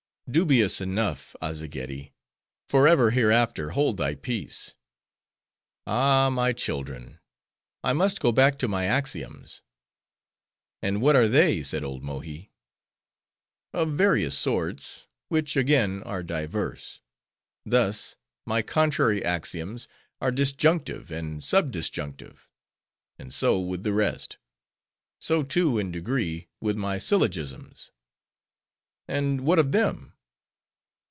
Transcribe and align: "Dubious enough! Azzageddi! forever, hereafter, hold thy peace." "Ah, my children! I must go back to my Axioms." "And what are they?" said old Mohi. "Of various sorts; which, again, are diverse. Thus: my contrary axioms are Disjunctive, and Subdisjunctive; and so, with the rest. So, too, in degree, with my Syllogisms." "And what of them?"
"Dubious 0.29 0.79
enough! 0.79 1.35
Azzageddi! 1.41 2.13
forever, 2.69 3.11
hereafter, 3.11 3.71
hold 3.71 3.97
thy 3.97 4.15
peace." 4.15 4.75
"Ah, 5.85 6.29
my 6.29 6.53
children! 6.53 7.19
I 7.83 7.91
must 7.91 8.21
go 8.21 8.31
back 8.31 8.57
to 8.59 8.69
my 8.69 8.85
Axioms." 8.85 9.61
"And 10.81 11.01
what 11.01 11.17
are 11.17 11.27
they?" 11.27 11.63
said 11.63 11.83
old 11.83 12.01
Mohi. 12.01 12.49
"Of 13.73 13.91
various 13.91 14.37
sorts; 14.37 15.07
which, 15.27 15.57
again, 15.57 16.01
are 16.03 16.23
diverse. 16.23 17.01
Thus: 17.65 18.15
my 18.45 18.61
contrary 18.61 19.21
axioms 19.25 19.89
are 20.21 20.31
Disjunctive, 20.31 21.11
and 21.11 21.41
Subdisjunctive; 21.43 22.49
and 23.19 23.33
so, 23.33 23.59
with 23.59 23.83
the 23.83 23.91
rest. 23.91 24.37
So, 25.19 25.43
too, 25.43 25.77
in 25.77 25.91
degree, 25.91 26.47
with 26.61 26.77
my 26.77 26.99
Syllogisms." 26.99 27.91
"And 29.09 29.41
what 29.41 29.59
of 29.59 29.73
them?" 29.73 30.07